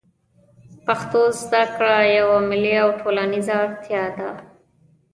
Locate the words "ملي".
2.49-2.75